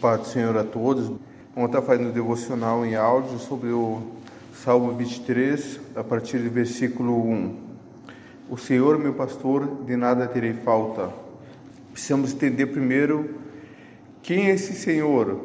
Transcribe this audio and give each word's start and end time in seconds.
Pai 0.00 0.16
do 0.16 0.24
Senhor 0.24 0.56
a 0.56 0.64
todos. 0.64 1.08
Vamos 1.54 1.68
estar 1.68 1.82
fazendo 1.82 2.10
devocional 2.10 2.86
em 2.86 2.96
áudio 2.96 3.38
sobre 3.38 3.68
o 3.68 4.00
Salmo 4.54 4.92
23, 4.94 5.78
a 5.94 6.02
partir 6.02 6.38
do 6.38 6.48
versículo 6.48 7.22
1. 7.22 7.56
O 8.48 8.56
Senhor, 8.56 8.98
meu 8.98 9.12
pastor, 9.12 9.84
de 9.84 9.96
nada 9.96 10.26
terei 10.26 10.54
falta. 10.54 11.10
Precisamos 11.92 12.32
entender 12.32 12.68
primeiro 12.68 13.34
quem 14.22 14.46
é 14.46 14.54
esse 14.54 14.72
Senhor. 14.72 15.38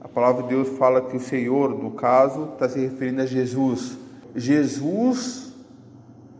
A 0.00 0.08
palavra 0.08 0.44
de 0.44 0.48
Deus 0.48 0.70
fala 0.78 1.02
que 1.02 1.18
o 1.18 1.20
Senhor, 1.20 1.68
no 1.68 1.90
caso, 1.90 2.44
está 2.54 2.66
se 2.66 2.80
referindo 2.80 3.20
a 3.20 3.26
Jesus. 3.26 3.98
Jesus 4.34 5.52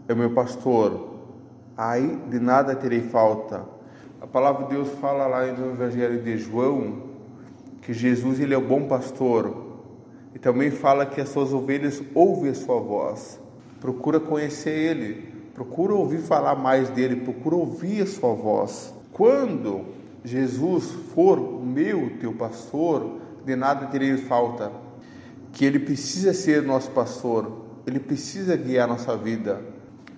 é 0.08 0.14
meu 0.14 0.30
pastor. 0.30 1.18
Aí 1.76 2.18
de 2.30 2.40
nada 2.40 2.74
terei 2.74 3.02
falta. 3.02 3.62
A 4.22 4.26
palavra 4.26 4.64
de 4.64 4.70
Deus 4.70 4.88
fala 5.02 5.26
lá 5.26 5.44
no 5.44 5.72
Evangelho 5.72 6.22
de 6.22 6.38
João 6.38 7.17
que 7.88 7.94
Jesus 7.94 8.38
ele 8.38 8.52
é 8.52 8.58
o 8.58 8.60
bom 8.60 8.86
pastor 8.86 9.78
e 10.34 10.38
também 10.38 10.70
fala 10.70 11.06
que 11.06 11.22
as 11.22 11.30
suas 11.30 11.54
ovelhas 11.54 12.02
ouvem 12.14 12.50
a 12.50 12.54
sua 12.54 12.78
voz. 12.78 13.40
Procura 13.80 14.20
conhecer 14.20 14.72
ele, 14.78 15.32
procura 15.54 15.94
ouvir 15.94 16.18
falar 16.18 16.54
mais 16.54 16.90
dele, 16.90 17.16
procura 17.16 17.56
ouvir 17.56 18.02
a 18.02 18.06
sua 18.06 18.34
voz. 18.34 18.92
Quando 19.10 19.86
Jesus 20.22 20.90
for 21.14 21.38
o 21.38 21.64
meu, 21.64 22.12
teu 22.20 22.34
pastor, 22.34 23.20
de 23.46 23.56
nada 23.56 23.86
terei 23.86 24.18
falta. 24.18 24.70
Que 25.50 25.64
ele 25.64 25.78
precisa 25.78 26.34
ser 26.34 26.62
nosso 26.62 26.90
pastor, 26.90 27.64
ele 27.86 28.00
precisa 28.00 28.54
guiar 28.54 28.86
nossa 28.86 29.16
vida. 29.16 29.62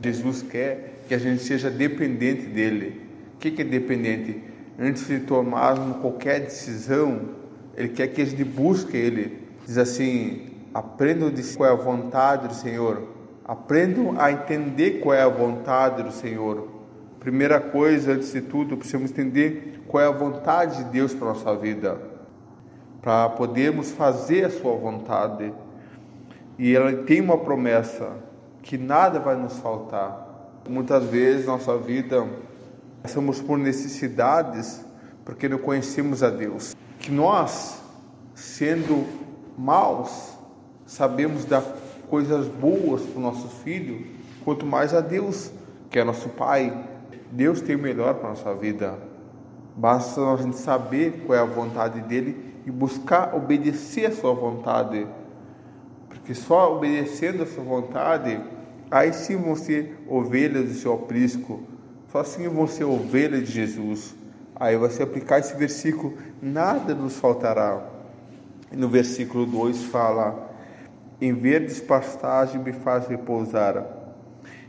Jesus 0.02 0.42
quer 0.42 1.04
que 1.06 1.14
a 1.14 1.18
gente 1.18 1.44
seja 1.44 1.70
dependente 1.70 2.46
dele. 2.46 3.00
O 3.36 3.38
que 3.38 3.62
é 3.62 3.64
dependente? 3.64 4.42
Antes 4.76 5.06
de 5.06 5.20
tomarmos 5.20 5.98
qualquer 5.98 6.40
decisão, 6.40 7.38
ele 7.80 7.88
quer 7.88 8.08
que 8.08 8.20
a 8.20 8.26
gente 8.26 8.44
busque 8.44 8.96
Ele. 8.96 9.48
Diz 9.66 9.78
assim: 9.78 10.50
aprendam 10.74 11.30
de 11.30 11.42
qual 11.54 11.70
é 11.70 11.72
a 11.72 11.76
vontade 11.76 12.48
do 12.48 12.54
Senhor. 12.54 13.08
Aprendam 13.44 14.20
a 14.20 14.30
entender 14.30 15.00
qual 15.00 15.14
é 15.14 15.22
a 15.22 15.28
vontade 15.28 16.02
do 16.02 16.12
Senhor. 16.12 16.68
Primeira 17.18 17.58
coisa, 17.58 18.12
antes 18.12 18.32
de 18.32 18.42
tudo, 18.42 18.76
precisamos 18.76 19.10
entender 19.10 19.82
qual 19.88 20.04
é 20.04 20.06
a 20.06 20.10
vontade 20.10 20.84
de 20.84 20.90
Deus 20.90 21.14
para 21.14 21.30
a 21.30 21.32
nossa 21.32 21.56
vida, 21.56 22.00
para 23.02 23.30
podermos 23.30 23.90
fazer 23.90 24.44
a 24.44 24.50
Sua 24.50 24.76
vontade. 24.76 25.52
E 26.58 26.76
ela 26.76 26.92
tem 27.04 27.20
uma 27.20 27.38
promessa 27.38 28.12
que 28.62 28.76
nada 28.76 29.18
vai 29.18 29.36
nos 29.36 29.58
faltar. 29.58 30.28
Muitas 30.68 31.04
vezes 31.04 31.46
nossa 31.46 31.76
vida 31.78 32.26
passamos 33.02 33.40
por 33.40 33.58
necessidades 33.58 34.84
porque 35.24 35.48
não 35.48 35.58
conhecemos 35.58 36.22
a 36.22 36.28
Deus 36.28 36.76
que 37.00 37.10
nós, 37.10 37.80
sendo 38.34 39.06
maus, 39.58 40.34
sabemos 40.84 41.46
dar 41.46 41.62
coisas 42.08 42.46
boas 42.46 43.02
para 43.02 43.18
o 43.18 43.22
nosso 43.22 43.48
filho, 43.48 44.06
quanto 44.44 44.66
mais 44.66 44.94
a 44.94 45.00
Deus, 45.00 45.50
que 45.90 45.98
é 45.98 46.04
nosso 46.04 46.28
Pai. 46.28 46.86
Deus 47.32 47.60
tem 47.62 47.74
o 47.74 47.78
melhor 47.78 48.14
para 48.14 48.26
a 48.26 48.30
nossa 48.30 48.54
vida. 48.54 48.98
Basta 49.74 50.20
a 50.20 50.36
gente 50.36 50.58
saber 50.58 51.24
qual 51.24 51.38
é 51.38 51.40
a 51.40 51.44
vontade 51.44 52.02
dele 52.02 52.36
e 52.66 52.70
buscar 52.70 53.34
obedecer 53.34 54.06
a 54.06 54.12
sua 54.12 54.34
vontade. 54.34 55.06
Porque 56.08 56.34
só 56.34 56.76
obedecendo 56.76 57.44
a 57.44 57.46
sua 57.46 57.64
vontade, 57.64 58.38
aí 58.90 59.12
sim 59.14 59.36
vão 59.36 59.56
ser 59.56 60.04
ovelhas 60.06 60.68
do 60.68 60.74
seu 60.74 60.92
aprisco. 60.92 61.62
Só 62.12 62.18
assim 62.18 62.46
vão 62.48 62.66
ser 62.66 62.84
ovelhas 62.84 63.46
de 63.46 63.52
Jesus. 63.52 64.19
Aí 64.60 64.76
você 64.76 65.02
aplicar 65.02 65.38
esse 65.38 65.56
versículo, 65.56 66.18
nada 66.42 66.94
nos 66.94 67.16
faltará. 67.16 67.82
E 68.70 68.76
no 68.76 68.90
versículo 68.90 69.46
2 69.46 69.84
fala: 69.84 70.54
Em 71.18 71.32
verdes 71.32 71.80
pastagens 71.80 72.62
me 72.62 72.74
faz 72.74 73.08
repousar 73.08 73.86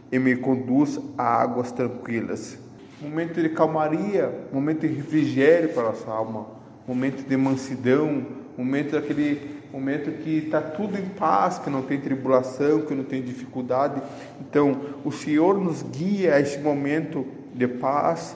e 0.10 0.18
me 0.18 0.38
conduz 0.38 0.98
a 1.18 1.24
águas 1.24 1.74
tranquilas. 1.74 2.58
Momento 3.02 3.42
de 3.42 3.50
calmaria, 3.50 4.34
momento 4.54 4.88
de 4.88 4.94
refrigério 4.94 5.74
para 5.74 5.84
a 5.84 5.88
nossa 5.88 6.10
alma, 6.10 6.48
momento 6.88 7.28
de 7.28 7.36
mansidão, 7.36 8.26
momento 8.58 8.94
daquele 8.94 9.62
momento 9.74 10.12
que 10.24 10.38
está 10.38 10.62
tudo 10.62 10.98
em 10.98 11.06
paz, 11.06 11.58
que 11.60 11.70
não 11.70 11.82
tem 11.82 12.00
tribulação, 12.00 12.82
que 12.82 12.94
não 12.94 13.04
tem 13.04 13.22
dificuldade. 13.22 14.02
Então, 14.40 14.80
o 15.04 15.12
Senhor 15.12 15.58
nos 15.58 15.82
guia 15.82 16.36
a 16.36 16.40
esse 16.40 16.60
momento 16.60 17.26
de 17.54 17.68
paz, 17.68 18.36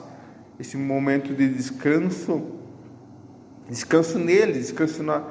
esse 0.58 0.76
momento 0.76 1.34
de 1.34 1.48
descanso, 1.48 2.42
descanso 3.68 4.18
nele, 4.18 4.54
descanso 4.54 5.02
na 5.02 5.24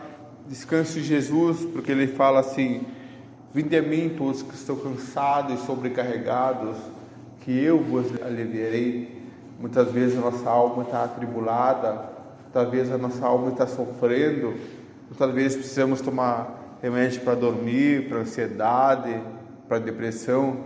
descanso 0.48 1.00
em 1.00 1.04
Jesus, 1.04 1.66
porque 1.74 1.92
ele 1.92 2.08
fala 2.08 2.40
assim: 2.40 2.86
Vinde 3.54 3.78
a 3.78 3.82
mim 3.82 4.14
todos 4.18 4.44
que 4.44 4.54
estão 4.54 4.76
cansados 4.76 5.62
e 5.62 5.66
sobrecarregados, 5.66 6.78
que 7.42 7.52
eu 7.52 7.80
vos 7.80 8.06
aliviarei. 8.22 9.24
Muitas 9.60 9.92
vezes 9.92 10.18
a 10.18 10.22
nossa 10.22 10.50
alma 10.50 10.84
está 10.84 11.06
atribulada, 11.06 12.10
talvez 12.52 12.92
a 12.92 12.98
nossa 12.98 13.26
alma 13.26 13.52
está 13.52 13.66
sofrendo, 13.66 14.54
muitas 15.08 15.34
vezes 15.34 15.58
precisamos 15.58 16.02
tomar 16.02 16.78
remédio 16.82 17.22
para 17.22 17.36
dormir, 17.36 18.10
para 18.10 18.20
ansiedade, 18.20 19.22
para 19.68 19.80
depressão, 19.80 20.58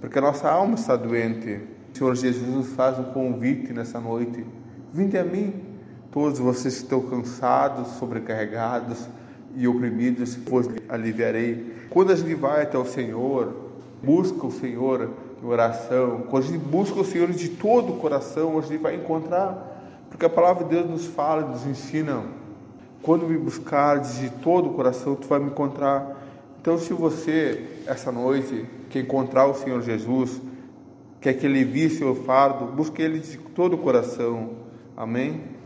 porque 0.00 0.18
a 0.18 0.22
nossa 0.22 0.48
alma 0.48 0.74
está 0.74 0.94
doente. 0.96 1.60
Senhor 1.94 2.16
Jesus 2.16 2.48
nos 2.48 2.68
faz 2.70 2.98
um 2.98 3.04
convite 3.04 3.72
nessa 3.72 4.00
noite. 4.00 4.44
Vinde 4.92 5.16
a 5.16 5.22
mim, 5.22 5.54
todos 6.10 6.40
vocês 6.40 6.74
que 6.74 6.82
estão 6.82 7.00
cansados, 7.02 7.86
sobrecarregados 7.98 9.08
e 9.54 9.68
oprimidos, 9.68 10.34
pois 10.34 10.68
aliviarei. 10.88 11.72
Quando 11.90 12.10
a 12.10 12.16
gente 12.16 12.34
vai 12.34 12.62
até 12.62 12.76
o 12.76 12.84
Senhor, 12.84 13.54
busca 14.02 14.44
o 14.44 14.50
Senhor 14.50 15.08
em 15.40 15.46
oração, 15.46 16.24
quando 16.28 16.42
a 16.42 16.46
gente 16.48 16.58
busca 16.58 16.98
o 16.98 17.04
Senhor 17.04 17.30
de 17.30 17.48
todo 17.50 17.92
o 17.92 17.96
coração, 17.98 18.58
a 18.58 18.62
gente 18.62 18.78
vai 18.78 18.96
encontrar, 18.96 20.02
porque 20.10 20.26
a 20.26 20.30
palavra 20.30 20.64
de 20.64 20.70
Deus 20.70 20.90
nos 20.90 21.06
fala, 21.06 21.42
nos 21.42 21.64
ensina. 21.64 22.24
Quando 23.02 23.28
me 23.28 23.38
buscares 23.38 24.18
de 24.18 24.30
todo 24.30 24.70
o 24.70 24.74
coração, 24.74 25.14
tu 25.14 25.28
vai 25.28 25.38
me 25.38 25.46
encontrar. 25.46 26.24
Então, 26.60 26.76
se 26.76 26.92
você, 26.92 27.62
essa 27.86 28.10
noite, 28.10 28.64
quer 28.90 29.00
encontrar 29.00 29.46
o 29.46 29.54
Senhor 29.54 29.80
Jesus, 29.80 30.40
que 31.32 31.46
ele 31.46 31.64
visse 31.64 31.98
seu 31.98 32.14
fardo, 32.14 32.66
busque 32.66 33.00
ele 33.00 33.20
de 33.20 33.38
todo 33.38 33.74
o 33.74 33.78
coração. 33.78 34.50
Amém? 34.96 35.54